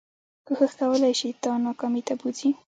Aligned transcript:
کوښښ 0.45 0.71
کولی 0.79 1.13
شي 1.19 1.29
تا 1.43 1.51
کاميابی 1.81 2.01
ته 2.07 2.13
بوځي 2.19 2.49